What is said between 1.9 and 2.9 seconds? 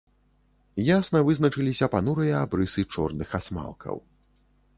панурыя абрысы